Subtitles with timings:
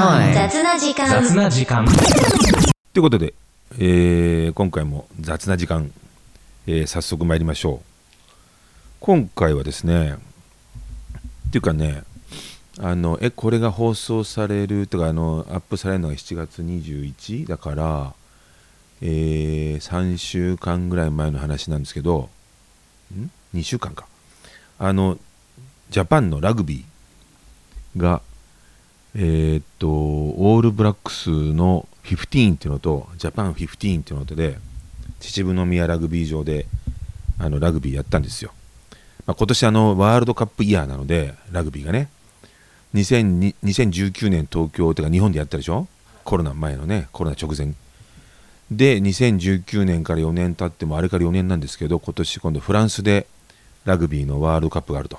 [0.00, 1.06] 雑な時間。
[1.08, 1.84] 雑な時間。
[1.84, 3.34] ということで、
[3.78, 5.92] えー今回も雑な時間、
[6.66, 7.86] えー早速参りましょう。
[9.00, 10.14] 今回はですね
[11.48, 12.02] っていうかね
[12.78, 18.14] あのえこれが放送されるとかあのアップされるのが7月21だから、
[19.02, 22.30] え3週間ぐらい前の話なんですけど
[23.14, 24.06] ん？2週間か。
[24.78, 25.18] あの
[25.90, 28.22] ジャパンのラグビーが
[29.14, 34.58] えーっとオールブラックスの15っていうのとジャパン15っていうのとで
[35.20, 36.66] 秩父宮ラグビー場で
[37.38, 38.52] あのラグビーやったんですよ、
[39.26, 42.08] まあ、今年あのワールドカップイヤーなのでラグビーがね。
[42.92, 45.86] 2019年東京とか日本でやったでしょ？
[46.24, 47.74] コロナ前のねコロナ直前。
[48.70, 53.28] で2019年から4年経ってもあれから4年なんですけど今年今度フランスで
[53.84, 55.18] ラグビーのワールドカップがあると。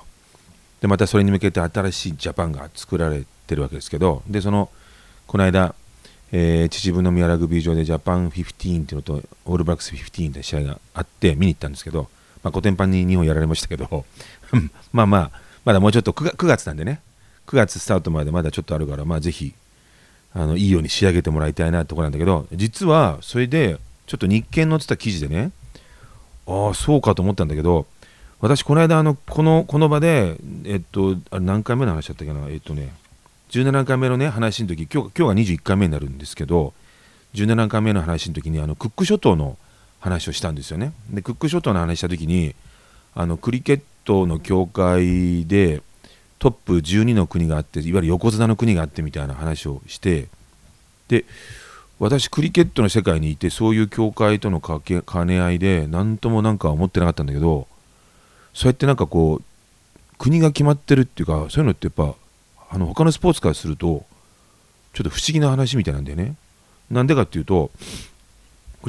[0.82, 4.68] でまたそれに向けて新しいジャパンが作られてるわけですけどでその
[5.26, 5.74] この間、
[6.32, 12.10] えー秩父宮ラグビー場でジャパン15っていうのとオールブラックス15って試合があって見に行ったんですけど、
[12.42, 14.04] まあ、コテンパンに日本やられましたけど
[14.92, 17.00] まあまあまだもうちょっと 9, 月9月なんでね。
[17.46, 19.52] 9月スタートまでまだちょっとあるからまあぜひ
[20.34, 25.50] あのいいように仕上げてもらいたいなってところなんだけど実はそれでちょっと日経に載ってた記事でね
[26.46, 27.86] ああそうかと思ったんだけど
[28.42, 32.92] 私この間あのこのこの場でえっとあれ何回目の話だったっけなえっとね
[33.50, 36.74] 17回目のね話の時今日今日が21回目になるんですけど
[37.34, 39.56] 17回目の話の時にあのクック諸島の
[40.00, 40.92] 話をしたんですよね。
[41.08, 42.56] でクック諸島の話した時に
[43.14, 45.80] あのクリケットの協会で
[46.40, 50.26] トップ12の国があっていわゆる横綱の国があってみたいな話をして
[51.06, 51.24] で
[52.00, 57.68] 私クリケットの世界にいてそういう協会との兼ね合いで何ともなんか思ってなかったんだけど
[58.54, 59.42] そうやってなんかこう
[60.18, 62.14] 国が決まってるっていうかそういうのってやっぱ
[62.70, 64.04] あの他のスポーツからすると
[64.92, 66.36] ちょっと不思議な話みたいなんだよね。
[66.90, 67.70] なんでかっていうと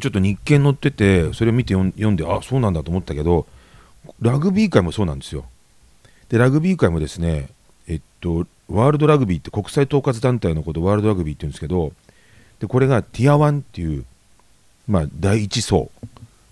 [0.02, 3.46] ちょっと日経載っててそれを見て読んであそうなんだと思ったけど
[4.20, 5.46] ラグビー界もそうなんですよ。
[6.30, 7.50] でラグビー界もですね
[7.88, 11.94] えっとワールドラグビーって国際統括団体のことワールドラグビーって言うんですけど
[12.60, 14.06] でこれがティア1っていう
[14.88, 15.90] まあ第一層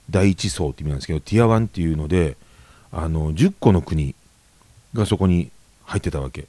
[0.09, 2.35] 第一層って意味なんですけどティア1っていうので
[2.91, 4.15] あの10個の国
[4.93, 5.51] がそこに
[5.85, 6.47] 入ってたわけ。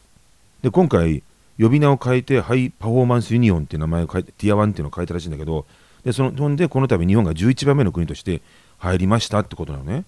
[0.62, 1.22] で今回
[1.58, 5.66] 呼び名を変えてハイパフォーマンスユニオンっていう名前を変えてティア1っていうのを変えたらしいんだけど
[6.04, 8.40] でそのそんでこの度日本が11番目の国として
[8.78, 10.04] 入りましたってことなのね。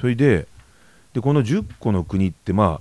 [0.00, 0.46] それで
[1.14, 2.80] でこの10個の国ってまあ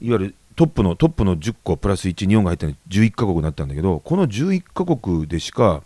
[0.00, 5.82] いわゆるトップのトップの10個プラス1日本が入ったのに11カ国になったんだけどこの11カ国でしか、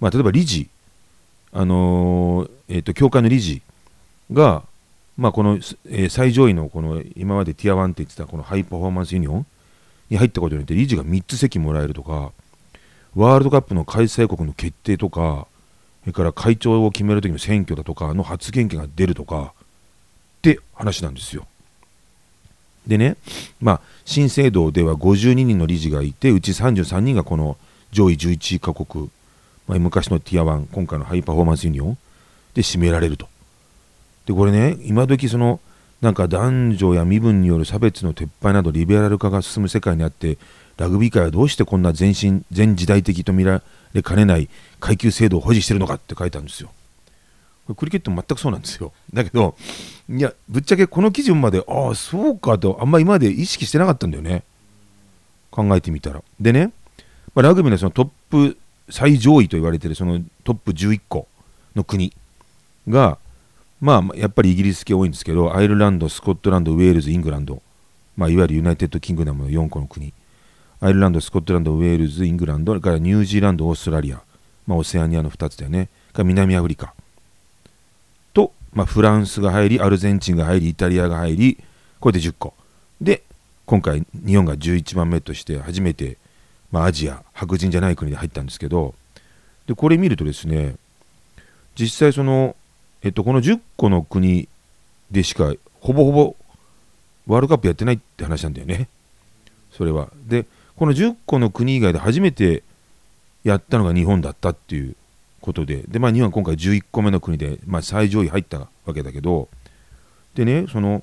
[0.00, 0.68] まあ、例えば理事
[1.52, 3.62] あのーえー、と協会の理事
[4.30, 4.62] が、
[5.18, 5.54] まあ、この、
[5.90, 9.46] えー最上位のこの今までティア1って言ってたこのハイパフォーマンスユニオン
[10.10, 12.32] に入ったことによって理事が3つ席もらえるとか
[13.16, 15.48] ワールドカップの開催国の決定とか
[16.02, 19.52] それから会長を決める時の選挙だとかの発言権が出るとか
[20.38, 21.46] って話なんですよ。
[22.86, 23.16] でね、
[23.60, 27.58] まあ、新制度では52人の理事がいてうち33人がこの
[27.92, 29.10] 上位11カ国、
[29.66, 31.98] まあ、昔のティア1今回のハイパフォーマンスユニオン
[32.54, 33.28] で占められると。
[34.28, 35.58] でこれね今時その
[36.02, 40.36] なんか男女や身分による差別の撤廃などリベラル化が進む世界にあって
[40.76, 43.62] ラグビー界はどうしてこんな全身全時代的と見ら
[43.94, 44.50] れかねない
[44.80, 46.68] 階級制度を保持してるのかって書いてあるんですよ。
[47.66, 48.92] これクリケットも全くそうなんですよ。
[49.14, 49.56] だけど
[50.10, 54.42] いやぶっちゃけこの記事までああそうかとあんま今まで意識してなかったんだよね
[55.50, 56.22] 考えてみたら。
[56.38, 56.70] でね、
[57.34, 58.58] まあ、ラグビーのそのトップ
[58.90, 61.26] 最上位と言われてるそのトップ11個
[61.74, 62.12] の国
[62.88, 63.16] が
[63.80, 67.62] まあやっぱりイギリス系多いんですけどアイルランドスコットランドウェールズイングランド、
[68.16, 70.12] まあ、いわゆるユナイテッドキングダムの4個の国。
[70.80, 72.78] アイルランドスコットランドウェールズイングランド。
[72.80, 74.20] からニュージーランドオーストラリア、
[74.66, 75.88] まあ、オセアニアの2つだよね。
[76.12, 76.94] から南アフリカ。
[78.34, 81.58] と、まあ、フランスが入りアルゼンチンが入りイタリアが入り
[82.00, 82.54] これで10個。
[83.00, 83.22] で
[83.66, 86.16] 今回日本が11番目として初めて、
[86.72, 88.94] まあ、アジア白人じゃない国で入ったんですけど。
[89.68, 90.76] でこれ見るとですね
[91.76, 92.56] 実際その、
[93.08, 94.50] えっと、この10個の国
[95.10, 96.36] でしかほぼほぼ
[97.26, 98.86] ワールドカップやってないって話なんだよね。
[99.72, 100.10] それは。
[100.26, 100.44] で
[100.76, 102.62] この10個の国以外で初めて
[103.44, 104.94] やったのが日本だったっていう
[105.40, 105.84] ことで。
[105.88, 109.48] で、まあ、日本は今回11個目の国で、まあ、最上位入ったわけだけど。
[110.34, 111.02] でねその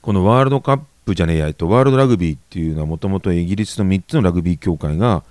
[0.00, 5.24] このワールドカップじゃねえや、えっと、ワールドラグビーっていうのはもともとイギリスの3つのラグビー協会が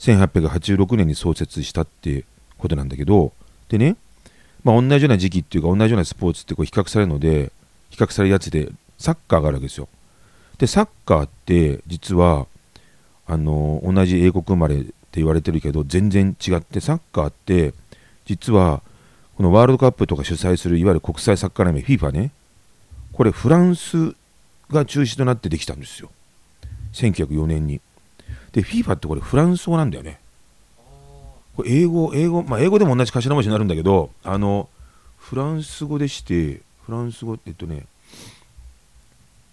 [0.00, 2.24] 1886年に創設したって
[2.58, 3.32] ことなんだけど。
[3.68, 3.96] でね、
[4.64, 7.52] まあ、同じような時期っていうか同じようなスポーツってこう比較されるので
[7.90, 9.88] 比較されるやつでサッカーがあるわけですよ。
[10.58, 12.46] でサッカーって実は
[13.26, 17.74] あの同じ英国生まれって言われてるけど全然違ってサッカーって
[18.24, 18.82] 実は
[19.36, 22.32] このワールドカップとか主催するいわゆる国際サッカー連盟 FIFA ね。
[23.12, 24.14] これフランス
[24.70, 26.10] が中止となってできたんですよ。
[26.94, 27.80] 1904年に。
[28.52, 30.18] で FIFA ってこれフランス語なんだよね。
[31.56, 34.68] これ英語英語まあ英語でも同じ頭文字になるんだけどあの
[35.18, 37.86] フランス語でしてフランス語ってえっとね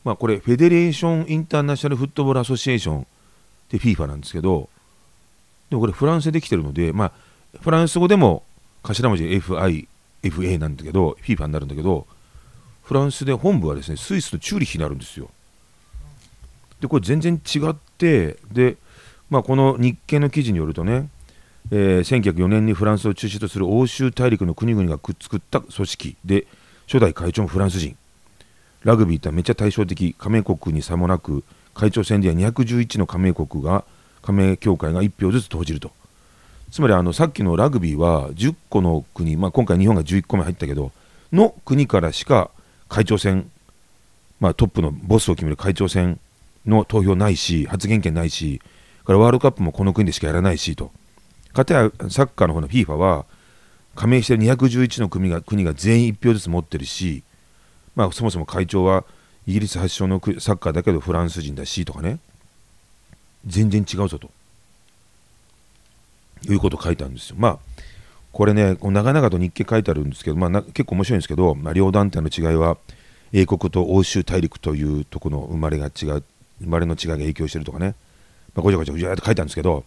[0.03, 3.07] まあこれフェデレーション・インターナショナル・フットボール・アソシエーション
[3.69, 4.69] で FIFA なんですけど
[5.69, 7.11] でもこれフランスでできてるのでまあ
[7.59, 8.43] フランス語でも
[8.83, 9.87] 頭文字 FI、
[10.23, 12.07] FA なんだけど FIFA になるんだけど
[12.83, 15.29] フランスで本部はですねスイスのチューリヒになるんですよ。
[16.81, 18.75] でこれ全然違ってで
[19.29, 21.07] まあこの日経の記事によるとね
[21.69, 26.47] えー、1904年にフランスを中心とする欧州大陸の国々がくっつくった組織で
[26.87, 27.95] 初代会長もフランス人。
[28.83, 31.43] ラグビーってめっちゃ対照的加盟国にさもなく
[31.75, 33.85] 会長選では211の加盟国が
[34.23, 35.91] 加盟協会が1票ずつ投じると。
[36.71, 40.91] つまりあのさっきのラグビーは10個の国、まあ、今回日本が11個目入ったけど
[41.33, 42.49] の国からしか
[42.87, 43.51] 会長選、
[44.39, 46.17] まあ、トップのボスを決める会長選
[46.65, 48.61] の投票ないし発言権ないし
[49.05, 50.91] からワールドカップもこの国でしかやらないしと。
[51.53, 53.25] かたやサッカーの方の FIFA は
[53.95, 57.23] 加盟している211の国が国が全員1票ずつ持ってるし、
[57.95, 59.03] まあ、そもそも会長は
[59.45, 62.19] イギリス発祥のサッカーだけどフランス人だしとかね
[63.45, 64.29] 全然違うぞと
[66.49, 67.35] いうことを書いてあるんですよ。
[67.37, 67.59] まあ
[68.31, 72.77] これね長々と日記書いてあるんですけど、まあ、結構面白いんですけど、まあ、両団体の違いは
[73.33, 76.23] 英国と欧州大陸というところの生まれが違う
[76.61, 77.95] 生まれの違いが影響してるとかね、
[78.55, 79.83] まあ、ごちゃごちゃごちゃって書いてあるんですけど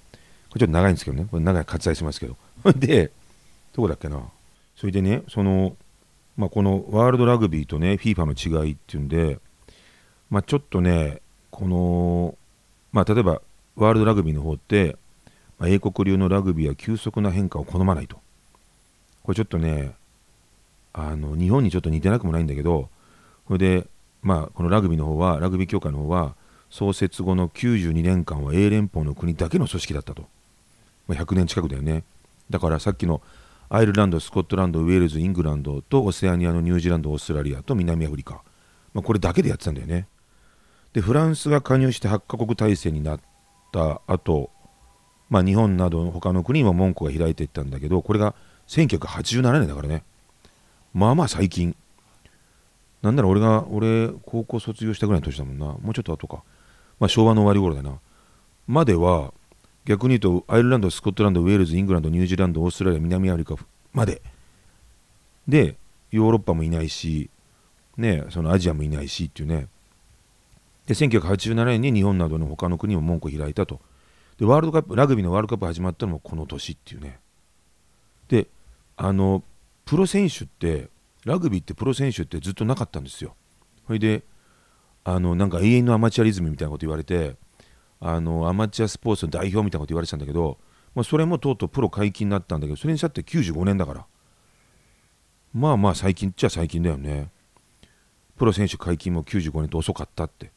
[0.59, 1.27] ちょっと長いんですけどね。
[1.31, 2.37] これ長い割愛しますけど。
[2.77, 3.11] で
[3.73, 4.23] どこだっけな。
[4.77, 5.77] それでねその、
[6.37, 9.39] まあ、このワールドラグビーとね FIFA の違いっていうんで、
[10.31, 11.21] まあ、ちょっとね
[11.51, 12.37] この、
[12.93, 13.41] まあ、例えば
[13.77, 14.97] ワールドラグビーの方って、
[15.59, 18.17] まあ、英国流のラグビーは急速な変化を好まないと。
[19.23, 19.95] これちょっとね
[20.93, 22.89] あの日本にちょっと似てなくもないんだけど
[23.47, 23.87] これで
[24.23, 26.37] まあこのラグビーの方はラグビー協会の方は
[26.75, 30.27] 創設後の92年間は英連邦の国だけの組織だったと、
[31.09, 32.05] 100年近くだよね。
[32.51, 33.21] だからさっきの
[33.69, 38.43] アイルランドスコットランドウェールズイングランドとオセアニアのニュージーランドオーストラリアと南アフリカ、
[38.93, 40.07] まあ、これだけでやってたんだよね。
[40.93, 43.21] でフランスが加入して8カ国体制になっ
[43.73, 44.51] た後、
[45.29, 48.35] まあ日本など他の国にも門戸が開いていったんだけどこれが
[48.69, 50.05] 1987年だからね。
[50.93, 51.75] まあまあ最近。
[53.03, 55.67] なんなら俺が俺高校卒業したぐらいの年だもんな。
[55.67, 56.43] もうちょっと後か。
[57.01, 57.99] まあ昭和の終わり頃だな。
[58.67, 59.35] までは
[59.85, 63.57] 逆に言うとアイルランド、スコットランド、ウェールズ、イングランド、ニュージーランド、オーストラリア、南アフリカ
[63.93, 64.23] まで。
[65.47, 65.77] で
[66.11, 67.29] ヨーロッパもいないし、
[67.97, 69.69] ね、そのアジアもいないしっていうね。
[70.87, 73.81] で1987年に日本などの他の国も門戸開いたと。
[74.39, 77.19] でワールドカップラグビーのワールドカップ始まったのもこの年っていうね。
[78.29, 78.49] で
[78.97, 79.43] あの
[79.85, 80.89] プロ選手って
[81.25, 83.35] ラグビーってプロ選手ってずっとなかったんですよ。
[83.87, 84.23] それで
[85.05, 87.37] あのなんか永遠のアマチュアリズムみたいなこと言われて
[88.07, 90.59] あのアマチュアスポーツの代表みたいなこと言われてたんだけど、
[90.95, 94.05] まあ、それもとうとうプロ解禁になったんだけどそれにしたって95年だから。
[95.55, 97.31] まあまあ最近っちゃ最近だよね。
[98.37, 100.51] プロ選手解禁も95年と遅かったって。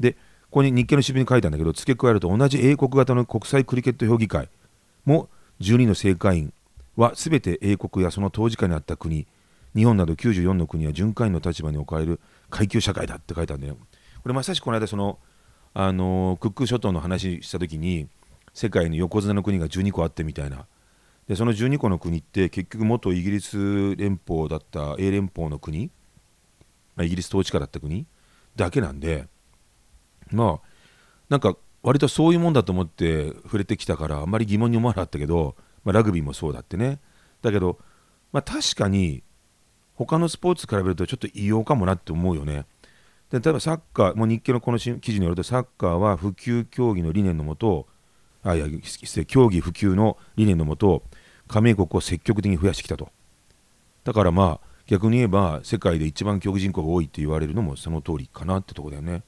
[0.00, 4.48] でここに日経の新聞に書いたんだけど付け加えると同じ英国型の国際クリケット評議会
[5.04, 5.28] も
[5.60, 6.52] 12の正会員
[6.96, 9.26] は全て英国やその当事下にあった国
[9.74, 13.76] 日本など94の国は巡回員の立場に置かれる階級社会だって書いてあるんだよ。
[14.22, 15.18] これまさしくこの間その
[15.74, 18.08] あのクック諸島の話した時に
[18.54, 20.66] 世界に横綱の国が12個あってみたいな。
[21.28, 25.90] でその12個の国って結局元イギリス連邦だった英連邦の国、
[26.96, 28.06] まあ、イギリス統治下だった国
[28.56, 29.26] だけなんで
[30.30, 30.68] まあ
[31.30, 35.54] なんか割とそういうもんだと思って触れてきたからあんまり疑問に思わなかったけど、
[35.84, 36.98] まあ、ラグビーもそうだってね。
[37.42, 37.78] だけど、
[38.32, 39.22] まあ、確かに
[39.94, 42.64] 他のスポーツ比べるとちょっと異様かもなって思うよね。
[43.30, 47.86] で例えばサッカー、もう日経のこの記事によると、サッカーは普及競技の理念のもと、
[48.42, 48.66] あいや
[49.26, 51.02] 競技普及の理念のもと、
[51.48, 53.10] 加盟国を積極的に増やしてきたと。
[54.04, 59.22] だからまあ、逆に言えば、世界で一番競技人口が多いって言われるのもその通りかなってとこだよね。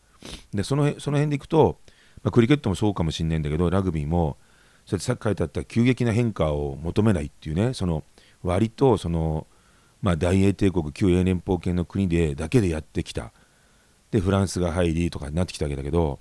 [0.53, 1.79] で、そのその辺でいくと、
[2.23, 4.37] まあ、クリケットもそうかもしれないんだけど、ラグビーも、
[4.85, 8.05] そうやってさっき書いてあった急激な変化を求めないっていうね、その
[8.43, 9.47] 割とその、
[10.03, 13.33] まあ、大英帝国、旧英連邦系の国でだけでやってきた。
[14.17, 16.19] でフランスが入りとかになってきたわけだけど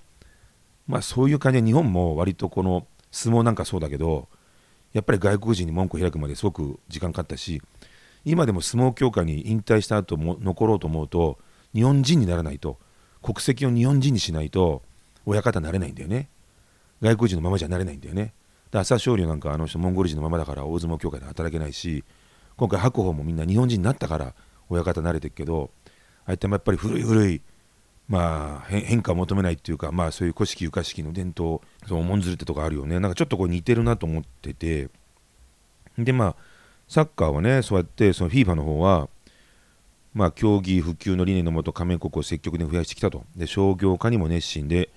[0.87, 4.27] まあそういう感じで日本も割とこの相撲なんかそうだけど
[4.93, 7.61] やっぱり外国人に門戸を開くまですごく時間かかったし
[8.23, 11.37] 今でも相撲協会に引退した後も残ろうと思うと
[11.73, 12.77] 日本人にならないと
[13.21, 14.83] 国籍を日本人にしないと
[15.25, 16.29] 親方になれないんだよね。
[17.01, 18.33] 外国人のままじゃなれないんだよね。
[18.71, 22.03] で朝青龍なんかあの人モンゴル人のままだから大相撲協会で働けないし
[22.57, 24.33] 今回白鵬もみんな日本人になったから
[24.69, 25.71] 親方慣れてるけど
[26.25, 27.41] ああいったやっぱり古い古い
[28.07, 32.99] まあ変化を求めないっていうかまあそういう古式ゆか式の伝統その重んずるってとこあるよね。
[32.99, 34.89] なんかちょっとこう似てるなと思ってて。
[35.97, 36.35] でまあ
[36.87, 39.09] サッカーはねそうやってその FIFA の方は
[40.13, 43.23] まあ競技普及の理念のもと加盟国を積極的に増やしてきたと。
[43.35, 44.89] で商業化にも熱心で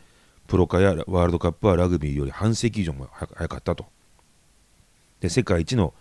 [0.46, 3.86] プロ化やワールドカップはラグビーより半世紀以上も早かったと。
[5.20, 5.94] で世界一の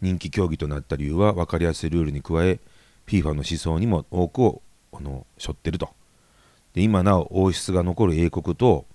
[0.00, 2.58] 人気競技となった理由は分かりやすいルールに加え
[3.06, 5.90] FIFA の思想にも多くをあの背負ってると。
[6.74, 8.86] で今なお王室が残る英国と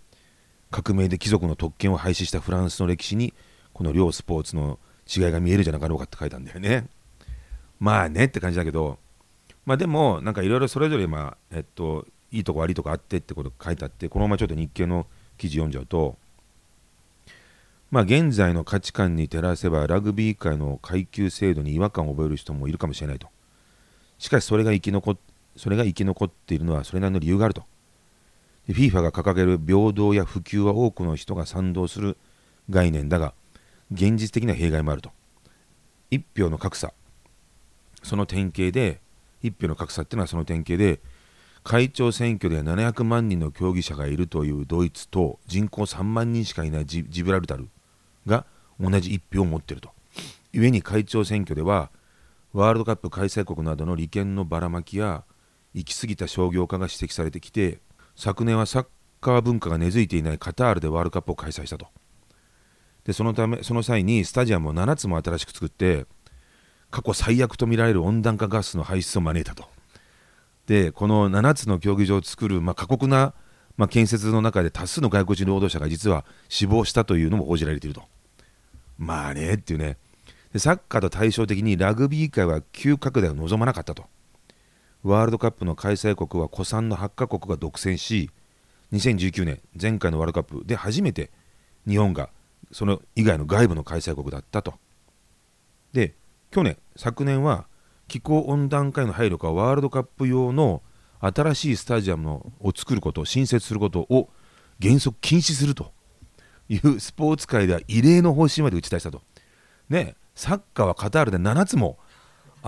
[0.71, 3.33] 革命で貴族の特権を廃止したフランスの歴史に
[3.73, 6.87] この両スポーツの違いが見えるじゃなかろうかって書いたんだよね。
[7.79, 8.97] まあねって感じだけど
[9.65, 15.05] まあでもなんかいろいろそれぞれまあえっといいとこ悪いとこあってってこと書いてあってこのままちょっと日経の
[15.37, 16.17] 記事読んじゃうと
[17.91, 23.27] まあ現在の価値観に照らせばラグビー界の階級制度に違和感を覚える人もいるかもしれないと。
[24.17, 25.17] しかしそれが生き残っ
[25.57, 27.63] それが生き残っているのはそれなりの理由があると。
[28.69, 32.17] FIFA が掲げる平等や普及は多くの人が賛同する
[32.69, 33.33] 概念だが
[33.91, 35.11] 現実的な弊害もあると。
[36.11, 36.93] 一票の格差。
[38.03, 38.99] その典型で
[39.41, 40.99] 一票の格差っていうのはその典型で
[41.63, 47.67] 会長選挙で700万人の競技者がいるというドイツと人口3万人しかいないジブラルタル
[48.25, 48.45] が
[48.79, 49.91] 同じ1票を持っていると。
[50.53, 51.89] 故に会長選挙では
[52.53, 55.23] ワールドカップ開催国などの利権のばらまきや
[55.77, 57.79] 行き過ぎた商業化が指摘されてきて
[58.15, 58.87] 昨年はサッ
[59.21, 61.87] カー文化が根付いていないカタールでワールドカップを開催したと。
[63.03, 66.05] でそのためその際にスタジアムを7つも新しく作って
[66.89, 69.69] 過去最悪とみられる温暖化ガスの排出を招いたと。
[70.65, 73.35] でこの7つの競技場を作る、まあ、過酷な、
[73.77, 78.03] まあ、建設の中で多数の外国人労働者が実は死亡したというのも報じられていると。
[78.97, 79.97] まあねっていうね
[80.51, 84.05] でサッカーと対照的にラグビー界は急拡大を望まなかったと。
[85.03, 88.29] ワールドカップの開催国は古参の8カ国が独占し
[88.91, 91.31] 2019年前回のワールドカップで初めて
[91.87, 92.29] 日本が
[92.71, 94.75] その以外の外部の開催国だったと。
[95.93, 96.15] で
[96.51, 97.67] 去年昨年は
[98.07, 100.81] 気候温暖化への配慮かワールドカップ用の
[101.19, 104.29] 新しいスタジアムを作ること新設することを
[104.81, 105.91] 原則禁止すると
[106.69, 109.21] いうスポーツ界では異例の方針まで打ち出したと。
[109.89, 111.97] ねサッカーはカタールで7つも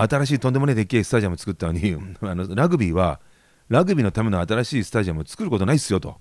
[0.03, 3.19] 新しいとんでもないでっけえスタジアム作ったのに あのラグビーは
[3.67, 6.17] ラグビーのための新しいスタジアムを作ることないっすよと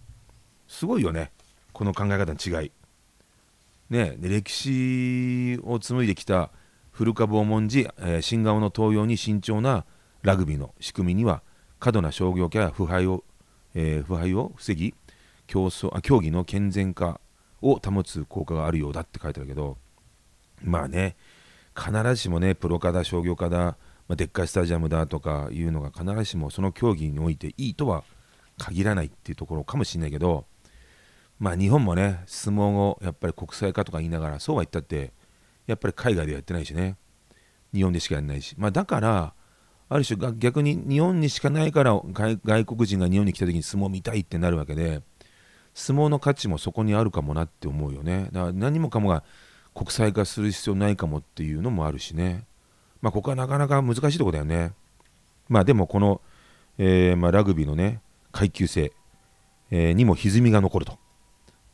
[0.66, 1.30] すごいよね
[1.72, 2.72] この考え方の違い。
[3.90, 6.50] ね、で歴史を紡いできた
[6.90, 9.86] 古株を重んじ、えー、新顔の登用に慎重な
[10.22, 11.42] ラグビーの仕組みには
[11.78, 13.24] 過度な商業化や腐敗を,、
[13.74, 14.94] えー、腐敗を防ぎ
[15.46, 17.20] 競争あ競技の健全化
[17.62, 19.78] を保つ効果があるようだって書いてあるけど
[20.62, 21.16] まあね
[21.78, 23.76] 必ずしもねプロ化だ商業化だ、ま
[24.10, 28.04] あ、でっかいスタジアムだとかいうのが必ずしもその競技においていいとは
[28.58, 30.46] 限らないっていうところかもしれないけど
[31.38, 35.12] まあ日本もね相撲をやっぱり国際化とか言いながらそうは言ったって
[35.66, 36.96] やっぱり海外でやってないしね。
[37.74, 39.34] 日本でしかやらないし、まあ、だから
[39.90, 45.02] ある種逆に日本にしかないから外国人が日本に来た時に相撲見たいってなるわけで
[45.74, 48.28] 相撲の価値もそこにあるかもなって思うよね。
[48.32, 49.22] だから何もかもが
[49.78, 52.44] 国際化する必要ないかもっていうのもあるしね
[53.00, 54.72] まあここはなかなか難しいとこだよね
[55.48, 56.20] まあでもこの、
[56.78, 58.00] えー、まあ、ラグビーのね
[58.32, 58.92] 階級制、
[59.70, 60.98] えー、にも歪みが残ると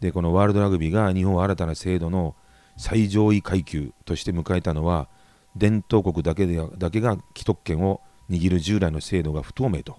[0.00, 2.36] でこのワールドラグビーが日本新たな制度の
[2.76, 5.08] 最上位階級として迎えたのは
[5.56, 9.96] 伝統国だけでだけが既得権を握る従来の制度が不透明と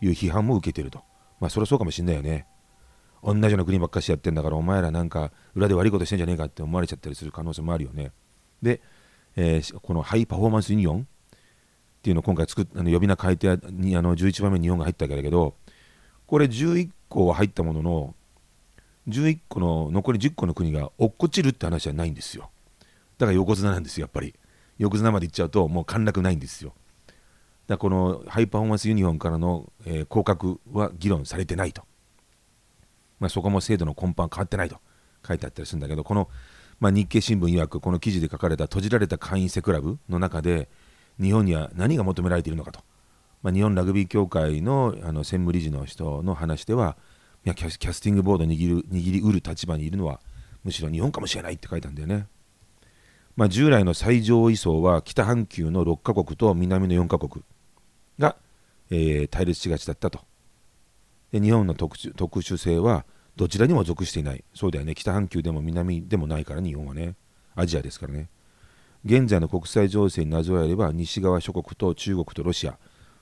[0.00, 1.02] いう批判も受けていると。
[1.40, 2.46] まあそりゃそうかもしんないよね。
[3.22, 8.12] 同じような国ばっかしやってんだからお前らなんか裏で悪いことしてんじゃねえかって思われちゃったりする可能性もあるよね。
[8.62, 8.80] で、
[9.36, 11.04] えー、このハイパフォーマンスユニオンっ
[12.02, 15.54] ていうのを今回作っあの呼び名変えてにあの11番目に日本が入ったわけだけど
[16.26, 18.14] これ11個は入ったものの
[19.08, 22.50] 11個の残り10個の国が落っこちるって話はないんですよ。
[23.18, 24.34] だから横綱なんですよやっぱり。
[24.78, 26.72] 横綱まで行っちゃうともう陥落ないんですよ。
[27.66, 31.82] だからこのハイパフォーマンスユニフォンからの、えー、降格は議論されてないと、
[33.20, 34.78] まあ、そこも制度の根本変わってないと
[35.26, 36.28] 書いてあったりするんだけどこの、
[36.80, 40.68] まあ、日経新聞曰くこの記事で書かれた閉じられた会員制クラブの中で
[41.20, 42.80] 日本には何が求められているのかと、
[43.42, 46.96] まあ、日本ラグビー協会のあの専務理事の人の話では
[47.44, 50.20] いやキャスティングボード握る握りうる立場にいるのは
[50.64, 52.26] むしろ日本かもしれないって書いたんだよね。
[53.36, 57.42] まあ、従来の最上位層は北半球の6カ国と南の4カ国
[58.18, 58.36] が、
[58.90, 60.20] えー、対立しがちだったと。
[61.32, 63.04] で日本の特特殊性は
[63.36, 64.44] どちらにも属していない。
[64.54, 64.94] そうだよね。
[64.94, 67.14] 北半球でも南でもないから日本はね。
[67.54, 68.28] アジアですからね。
[69.04, 72.76] 現在の国際情勢になぞらえれば西側諸国と中国とロシア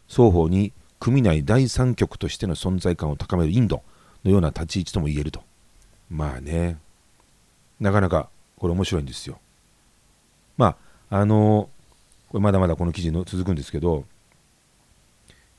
[0.09, 3.83] 双方に組ない第三極としての存在感を高めるインド
[4.25, 5.43] のような立ち位置とも言えると。
[6.11, 6.79] まあね。
[7.79, 9.39] なかなかこれ面白いんですよ。
[10.57, 10.77] ま
[11.11, 11.71] ああの
[12.29, 14.05] これまだまだこの記事の続くんですけど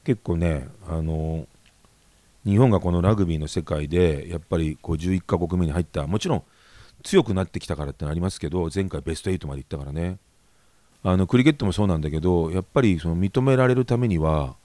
[0.04, 1.48] 結構ねあの
[2.46, 6.44] 日本がこのラグビーの世界でやっぱり51カ国目に入ったもちろん
[7.04, 10.18] 強くなってきたからってのありますけど前回ベスト8まで行ったからね。
[11.02, 14.58] あのクリケットもそうなんだけどやっぱりその認められるためには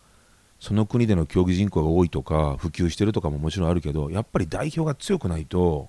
[0.58, 5.88] その国での競技人口が多いとか普及してるとかももちろんあるけどやっぱり代表が強くないと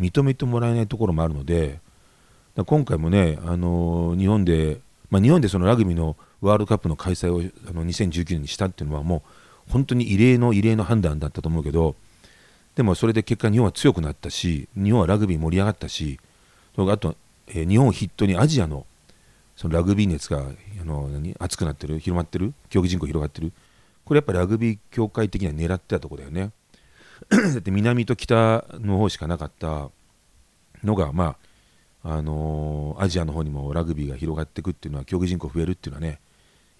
[0.00, 1.78] 認めてもらえないところもあるので
[2.66, 4.80] 今回もね、あのー、日本で、
[5.10, 9.22] まあ、日本でそのラグビーのワールドカップの開催をあの2019年にしたっていうのはもう
[9.72, 11.96] 本当に異例の異例の判断だったと思うけど
[12.76, 16.20] でもそれで結果日本は強くなったし日本はラグビー盛り上がったし
[16.76, 17.16] あと、
[17.48, 18.86] えー、日本を筆頭にアジアの
[19.56, 23.52] そのラグビー熱があの何熱くなってる広まってる競技人口広がってる。
[24.04, 26.50] これやっぱりラグビー協会的には狙ってたとこだよね。
[27.30, 29.90] だって南と北の方しかなかった
[30.82, 31.36] のがま
[32.02, 36.18] ああのー、アジアの方にもラグビーが広がっていくっていうのは競技人口増えるっていうのはね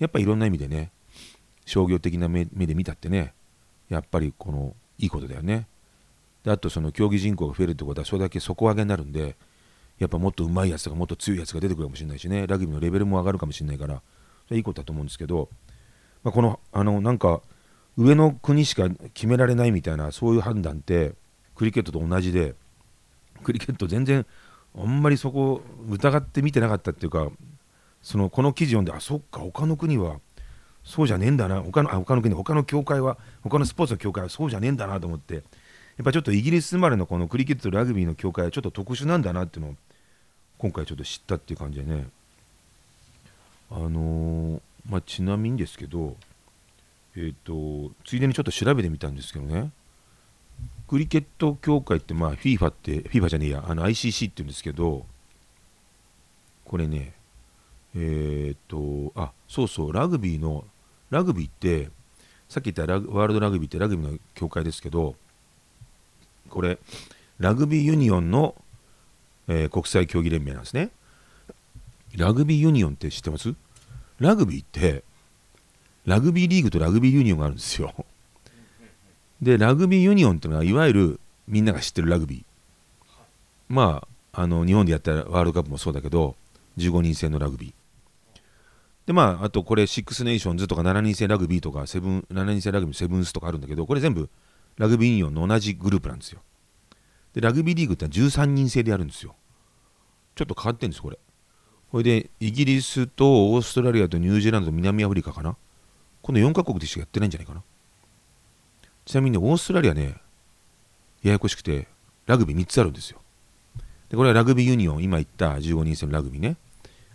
[0.01, 0.91] やっぱいろんな意味でね
[1.65, 3.35] 商業的な目で見たってね。
[3.89, 5.67] やっぱりこのいいことだよね。
[6.45, 9.37] であとその競技人口が増えるってことはそれだけ底上げになるんで
[9.99, 12.47] やっぱもっと上手いやつとかもっと強いやつが出てくるかもしれないしね。
[12.47, 14.03] ラグビーのレベルも上がるかもしれないから。
[14.51, 15.49] いいことだと思うんですけど、
[16.25, 17.41] まあ、このあのなんか
[17.97, 21.13] 上の国しか決められないみたいなそういう判断って
[21.55, 22.55] クリケットと同じで
[23.43, 24.27] クリケット全然
[24.77, 27.29] あんまりそこ疑って見てなかったっていうか
[28.03, 30.19] そのこの記事読んであそっか他の国は
[30.85, 31.63] そうじゃねえんだな。
[31.63, 35.35] 他のあ他の国他の協会は他のスポーツの協会はそうじゃねえんだなと思って。
[35.35, 35.41] や
[36.03, 39.75] っぱちょっとイギリス生まれのこのクリケットとラグビーの協会はちょっと特殊なんだなっていうのを
[40.59, 42.07] 今回ちょっと知ったっていう感じでね。
[43.71, 46.17] あのー、まあちなみにですけど
[47.17, 47.35] えっ、ー、
[47.89, 49.71] とついでにちょっと調べてみたんですけどね。
[50.89, 53.65] クリケット協会ってまあ FIFA って FIFA じゃねえや。
[53.67, 55.07] あの ICC って言うんですけど
[56.65, 57.13] これね
[57.95, 60.65] えっ、とあそうそうラグビーの
[61.11, 61.91] ラグビーって
[62.49, 65.15] さっき言ったワールドラグビーってラグビーの協会ですけど
[66.49, 66.79] これ
[67.39, 68.55] ラグビーユニオンの、
[69.49, 70.91] えー、国際競技連盟なんですね。
[72.17, 73.55] ラグビーユニオンって知ってます？
[74.19, 75.03] ラグビーって
[76.05, 77.95] ラグビーリーグとラグビーユニオンがあるんですよ。
[79.41, 82.45] でラグビーユニオンってのはいわゆるみんなが知ってるラグビー。
[83.69, 86.37] まああの日本でやったワールドカップもそうだけど
[86.79, 87.82] 15人制のラグビー。
[89.07, 94.31] でまあ、あとこれ、シックスネーションズとか7人制ラグビーとか7、7人制ラグビーセブンスとかあるんだけど、これ全部
[94.77, 96.41] ラグビーユニオンの同じグループなんですよ。
[97.33, 99.35] で、ラグビーリーグって13人制でやるんですよ。
[100.35, 101.19] ちょっと変わってるんです、これ。
[101.91, 105.57] これで、イギリスとオーストラリアとニュージーランドと南アフリカかな。
[106.23, 107.63] この4カ国でしかやってないんじゃないかな。
[109.05, 110.17] ちなみに、ね、オーストラリアね、
[111.23, 111.89] ややこしくて、
[112.27, 113.21] ラグビー3つあるんですよ。
[114.09, 116.57] で、これはラグビーユニオン、今言った15人制のラグビーね。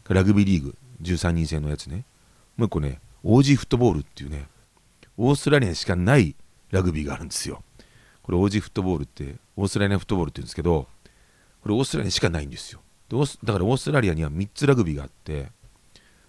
[0.10, 2.06] ラグビーリーグ、13人制のやつね。
[2.56, 4.48] もう一個ねオージーフットボールっていうね
[5.18, 6.36] オーストラリアにしかない
[6.72, 7.64] ラグビーがあるんですよ。
[8.24, 10.88] これオージーフットボールってオーストラリアフットボールって言うんですけど
[11.62, 12.82] これオーストラリアにしかないんですよ。
[13.10, 15.48] だからオーストラリアには3つラグビーがあって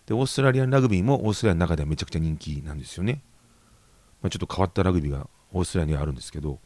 [0.06, 3.20] でオーストラリアンラグビーもオーストラリアの中ではめちゃくちゃ人気なんですよね、
[4.22, 6.60] まあ、ちょっと変わったラグビーがオーストラリアにはあるんですけど。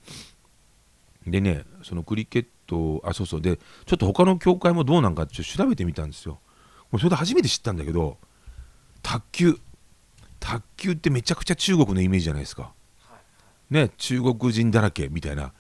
[1.27, 3.41] でねそのクリケットあそうそう。
[3.41, 6.41] でちょっと他の協会もどうなんかちょって調べてみたんですよ。
[6.99, 8.19] それで初めて知ったんだけど
[9.03, 9.59] 卓球。
[10.41, 12.73] 卓球ってめちゃくちゃ中国のイメージじゃないですか、
[13.71, 15.53] ね中国人だらけみたいな。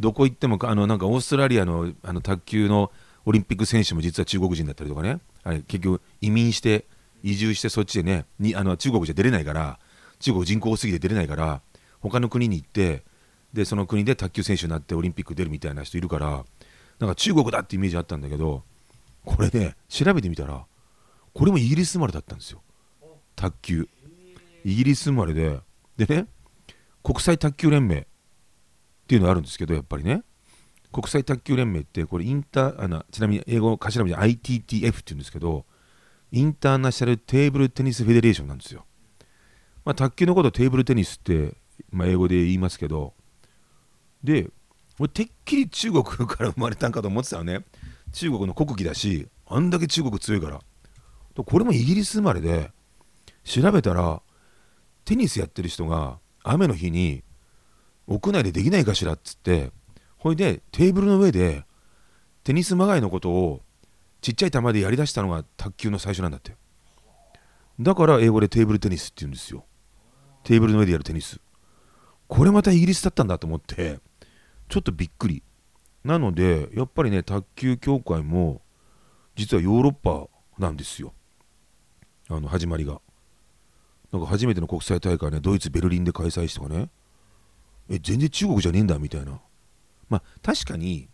[0.00, 2.90] どこ行ってもあのなんかオーストラリアのあの卓球の
[3.26, 5.20] オリンピック選手も実は中国人だったりとかね。
[5.44, 6.86] あれ結局移民して
[7.22, 9.78] 移住してそっちでねにあの中国じゃ出れないから
[10.18, 11.60] 中国人口多すぎて出れないから
[12.00, 13.04] 他の国に行って
[13.52, 16.44] でその国で卓球選手になってオリンピック出るみたいな人いるから
[16.98, 18.62] なんか中国だってイメージあったんだけど
[19.24, 20.64] これね調べてみたら
[21.34, 22.62] これもイギリス生まれだったんですよ。
[23.36, 23.88] 卓球。
[24.64, 25.60] イギリス生まれで。
[25.96, 26.26] でね
[27.02, 28.04] 国際卓球連盟っ
[29.06, 30.22] ていうのがあるんですけどやっぱりね。
[30.92, 35.64] 国際卓球連盟ってこれインターあのちなみに英語の頭文字 ITTF っていうんですけど
[36.30, 38.84] インターナショナルテーブルテニスフェデレーションなんですよ、
[39.86, 41.56] まあ、卓球のことテーブルテニスって、
[41.90, 43.14] まあ、英語で言いますけど
[44.22, 44.50] で
[44.98, 47.64] 俺てっきり中国から生まれたんかと思ってたよね。
[48.12, 50.60] 中国の国技だしあんだけ中国強いから。
[51.34, 52.70] これもイギリス生まれで
[53.44, 54.22] 調べたら
[55.04, 57.24] テニスやってる人が雨の日に
[58.06, 59.70] 屋内でできないかしらっつって
[60.18, 61.64] ほいでテーブルの上で
[62.44, 63.62] テニスまがいのことを
[64.20, 66.54] ちっちゃい球でやりだしたのが卓球の最初なんだって。
[67.80, 69.64] だから英語でテーブルテニスって言うんですよ。
[70.44, 71.40] テーブルの上でやるテニス。
[72.28, 73.98] これまたイギリスだったんだと思って
[74.68, 75.42] ちょっとびっくり。
[76.04, 78.62] なのでやっぱりね卓球協会も
[79.34, 81.14] 実はヨーロッパなんですよ。
[82.34, 83.00] あの始まりが。
[84.12, 86.88] なんか初めての国際大会ねドイツベルリンで開催してとかね。
[87.88, 89.40] え全然中国じゃねえんだみたいな。
[90.08, 91.08] まあ確かに、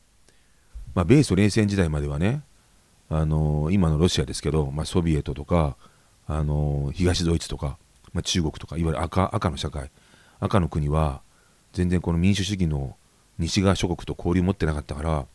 [0.94, 2.42] まあ、米ソ冷戦時代まではね
[3.08, 5.76] あのー、今のロシアですけど、まあ、ソビエトとか、
[6.26, 7.78] あのー、東ドイツとか、
[8.12, 9.90] まあ、中国とかいわゆる赤赤の社会
[10.40, 11.22] 赤の国は
[11.72, 12.96] 全然この民主主義の
[13.38, 15.26] 西側諸国と交流持ってなかったからっ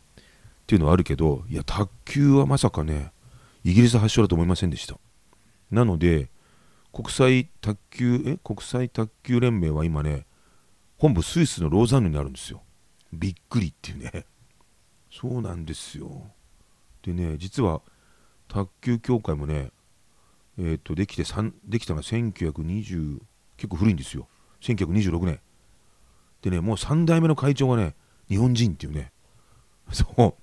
[0.66, 3.10] ていうのはあるけどいや卓球はまさかね
[3.64, 4.98] イギリス発祥だと思いませんでした。
[5.70, 6.30] なので
[6.92, 10.26] 国際卓球え国際卓球連盟は今ね
[10.96, 12.62] 本部スイスのローザンヌにあるんですよ。
[13.12, 14.26] びっくりっていうね。
[15.10, 16.30] そうなんですよ。
[17.02, 17.82] でね実は
[18.48, 19.72] 卓球協会もね
[20.56, 21.24] えっ、ー、とできて
[21.64, 23.20] できたのが1920
[23.56, 24.28] 結構古いんですよ。
[24.60, 25.40] 1926年。
[26.42, 27.96] でねもう3代目の会長がね
[28.28, 29.12] 日本人っていうね。
[29.90, 30.34] そう。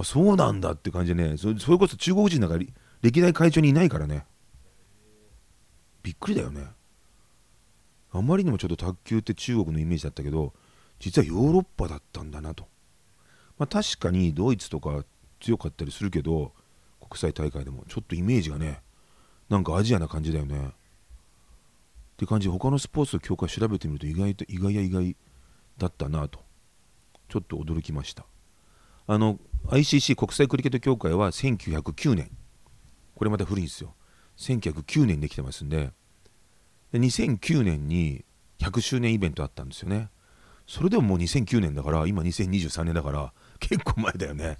[0.00, 1.36] あそうなんだって感じでね。
[1.38, 2.58] それこそ中国人なんか
[3.00, 4.26] 歴代会長にいないからね。
[6.02, 6.66] びっくりだよね。
[8.12, 10.52] あまりにもちょっと卓球って中国のイメージだったけど
[10.98, 12.68] 実はヨーロッパだったんだなと、
[13.58, 15.04] まあ、確かにドイツとか
[15.40, 16.52] 強かったりするけど
[17.00, 18.82] 国際大会でもちょっとイメージがね
[19.48, 20.56] なんかアジアな感じだよね。
[20.58, 20.70] っ
[22.16, 25.16] て感じで他のスポーツの強化調べてみると意外と意外や意外
[25.76, 26.40] だったなと。
[27.28, 28.24] ちょっと驚きました。
[29.06, 29.38] あの
[29.68, 32.30] ICC 国際クリケット協会は1909年。
[33.14, 33.94] これまた古いんですよ。
[34.36, 35.92] 1909年にできてますんで。
[36.92, 38.24] で2009年に
[38.58, 40.10] 100周年イベントあったんですよね。
[40.66, 44.58] それでももう2009年だから今2023年だから結構前だよね。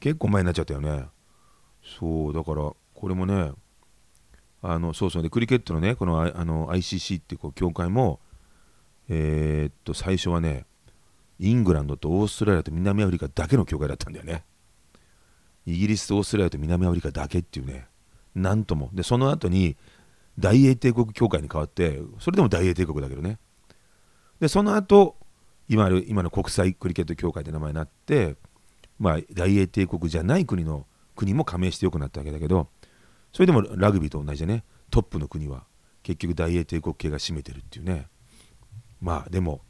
[0.00, 1.06] 結構前になっちゃったよね。
[1.82, 3.52] そうだからこれもね
[4.62, 5.22] あのそうそう。
[5.22, 8.20] でクリケットのねこのあの ICC っていうこう協会も
[9.08, 10.66] えー、っと最初はね
[11.38, 14.44] イングランドとオーストラリアと南アフリカだけの協会だったんだよね。
[15.66, 17.86] イギリスとオーストラリアと南アフリカだけっていうね。
[18.34, 18.90] なんとも。
[18.92, 19.76] でその後に
[20.38, 23.38] 大英帝国協会に変わってそれでも大英帝国だけどね。
[24.40, 25.16] でその後
[25.68, 28.36] 今の今の国際クリケット協会って名前になって
[28.98, 32.68] まあ大英帝国じゃない国の国も加盟してよくなったわけだけど
[33.32, 34.64] それでもラグビーと同じでね。
[34.90, 35.64] トップの国は
[36.02, 38.08] 結局大英帝国系が占めてるっていうね。
[39.00, 39.60] まあでも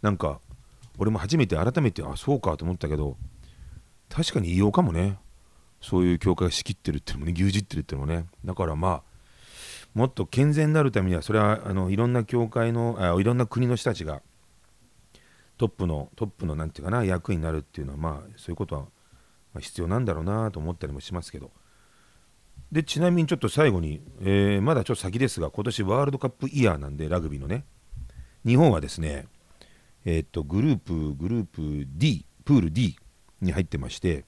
[0.00, 0.40] なんか
[0.98, 3.16] 俺も初めて改めてあそうかと思ったけど
[4.08, 5.18] 確かに異様かもね。
[5.80, 8.26] そういう教会が仕切ってるっていうのもね牛耳ってるっていうのもね。
[8.44, 9.02] だからまあ
[9.94, 14.22] もっと健全になるためにはそれはあのいろんな教会のあいろんな国の人たちが
[15.58, 18.76] トップのトップのなんていうかな役になるっていうのはまあそういうこと
[19.54, 21.50] は必要なんだろうなと思ったりもしますけど。
[22.70, 27.64] でちなみにちょっと最後に、えー、まだちょっと先ですが今年ワールドカップイヤーなんでラグビーのね。
[28.46, 29.26] 日本はですね
[30.04, 32.96] えー、っとグループグループ D プール D
[33.40, 34.24] に入ってまして、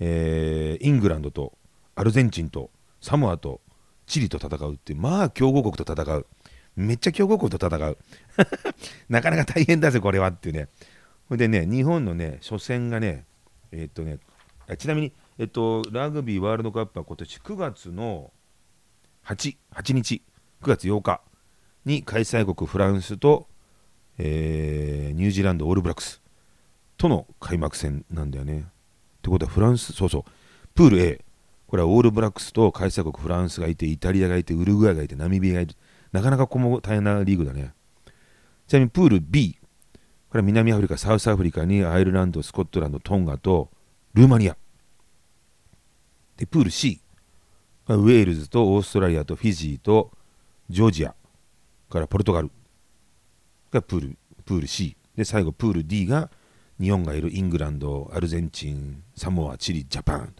[0.00, 1.52] えー、イングランドと
[1.94, 3.60] アルゼンチンとサモアと
[4.06, 6.26] チリと戦うってまあ強豪国と戦う。
[6.76, 7.98] めっちゃ強豪国と戦う。
[9.08, 10.68] なかなか大変だぜこれはっていうね。
[11.28, 13.24] ほんでね日本のね初戦がね
[13.70, 14.18] えー、っとね
[14.78, 18.30] ちなみにえっと、ラグビーワールドカップは今年9月の
[19.24, 20.22] 8, 8日、
[20.60, 21.22] 9月8日
[21.86, 23.48] に開催国フランスと、
[24.18, 26.20] えー、ニュージーランドオールブラックス
[26.98, 28.66] との開幕戦なんだよね。
[29.20, 30.24] ってことはフランス、そうそう、
[30.74, 31.24] プール A、
[31.66, 35.74] これはオールブラックスと開催国フランスがいて、イタリアがいて、ウルグアイがいて、ナミビアがいて、
[36.10, 37.74] なかなかここも大変なリーグだね。
[38.66, 39.58] ちなみにプール B、
[40.28, 43.70] これは南アフリカ、サウスアフリカにアイルランド、スコットランド、トンガと
[44.14, 44.56] ルーマニア。
[46.36, 47.00] でプール C
[47.88, 50.10] ウェールズとオーストラリアとフィジーと
[50.70, 51.14] ジョージア。
[51.90, 52.50] からポルトガル
[53.72, 56.30] がプールプール C で最後プール D が
[56.80, 60.34] 日本がいるイングランドアルゼンチンサモアチリジャパン。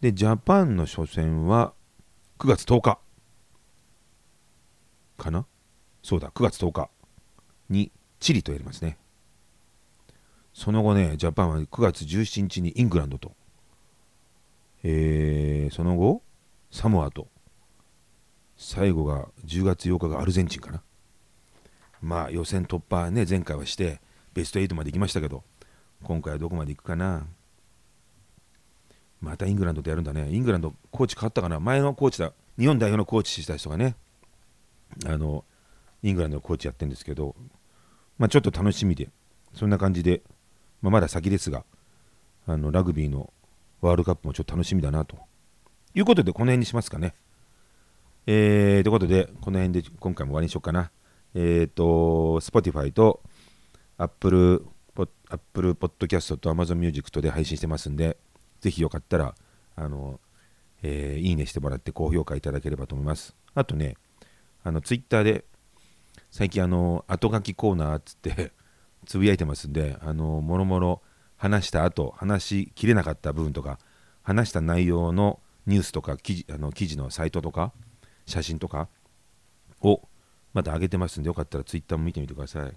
[0.00, 1.72] でジャパンの初戦は
[2.38, 2.98] 9月10日。
[5.18, 5.46] かな？
[6.02, 6.90] そうだ9月10日
[7.68, 8.96] にチリとやりますね。
[10.54, 13.32] その後ねジャパンは9月17日にイングランドと。
[14.84, 16.22] えー、その後、
[16.70, 17.28] サモアと、
[18.56, 20.82] 最後が10月8日がアルゼンチンかな。
[22.00, 24.00] まあ予選突破ね、前回はして、
[24.34, 25.42] ベスト8まで行きましたけど、
[26.02, 27.26] 今回はどこまで行くかな。
[29.20, 30.28] またイングランドとやるんだね。
[30.30, 31.60] イングランド、コーチ変わったかな。
[31.60, 32.32] 前のコーチだ。
[32.58, 33.94] 日本代表のコーチした人がね、
[35.06, 35.44] あの、
[36.02, 37.36] イングランドのコーチやってるんですけど、
[38.18, 39.08] まあちょっと楽しみで。
[39.54, 40.22] そんな感じで、
[40.80, 41.64] まあ、まだ先ですが
[42.46, 43.32] あのラグビーの
[43.80, 45.16] ワールドカップもちょっと楽しみだなと
[45.94, 47.14] いうことでこの辺にしますかね。
[48.26, 50.90] えー、ということでこの辺で今回も終わりにしようかな。
[51.34, 53.20] えっ、ー、と Spotify と
[53.98, 54.64] Apple,
[55.28, 58.16] Apple Podcast と Amazon Music とで配信してますんで
[58.60, 59.34] ぜひよかったら
[59.76, 60.20] あの、
[60.82, 63.34] えー、いいねしてもらって高評価いただければと思います。
[63.54, 63.96] あとね
[64.64, 65.44] あの Twitter で
[66.30, 68.52] 最近あの後書きコーナーっつって
[69.06, 71.02] つぶやいてますんであのもろもろ
[71.36, 73.78] 話した後話しきれなかった部分とか
[74.22, 77.72] 話した内容のニュースとか記事あの記事のサイトとか
[78.26, 78.88] 写真とか
[79.80, 80.08] を
[80.52, 82.72] また上げてますんでよかったらツイッターも見てみてください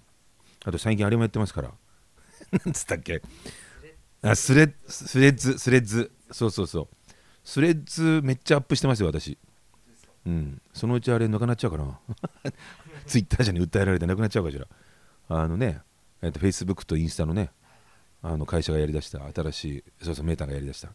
[0.65, 1.71] あと最近あれもやってますから。
[2.65, 3.21] なんつったっけ？
[4.21, 6.11] あスレスレッズスレッズ。
[6.31, 6.87] そうそうそう。
[7.43, 9.37] スレッズめっちゃアップしてますよ私。
[10.25, 10.61] うん。
[10.73, 11.99] そのうちあれなくなっちゃうかな。
[13.05, 14.67] ツイッター社に訴えられてなくなっちゃうかしら。
[15.27, 15.81] あのね
[16.21, 17.51] えっと、Facebook とインスタのね、
[18.23, 20.89] あの会社がやりだした、新しい、そうそう、メーターがやりだした。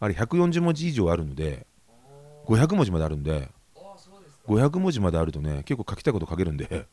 [0.00, 1.66] あれ、140文字以上あるので、
[2.46, 3.50] 500文字まであるんで、
[4.46, 6.88] 500文字まであるとね、結構書きたいこと書けるんで、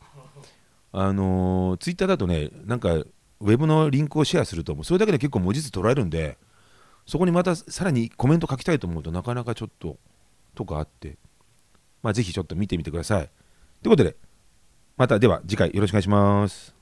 [0.92, 6.38] あのー、ツイッターだとね、なんか、ウェブのリンクをシェアすると、もうそれだけで結構文字数取られるんで、
[7.06, 9.98] そこにまたさらにコメント書きたいと思うとなかなかちょっと
[10.54, 11.18] とかあって、
[12.04, 13.30] まあ、ぜひちょっと見てみてください。
[13.82, 14.16] ということで、
[14.98, 16.76] またでは次回よろしくお願いします。